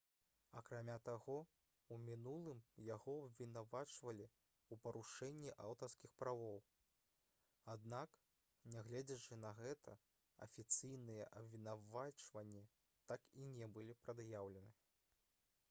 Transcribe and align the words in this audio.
акрамя 0.59 0.93
таго 1.07 1.33
у 1.95 1.97
мінулым 2.05 2.61
яго 2.85 3.13
абвінавачвалі 3.25 4.25
ў 4.27 4.81
парушэнні 4.85 5.51
аўтарскіх 5.65 6.15
правоў 6.23 6.57
аднак 7.73 8.15
нягледзячы 8.77 9.39
на 9.43 9.51
гэта 9.61 9.95
афіцыйныя 10.47 11.29
абвінавачванні 11.41 12.65
так 13.13 13.29
і 13.45 13.45
не 13.59 13.69
былі 13.77 13.97
прад'яўлены 14.03 14.75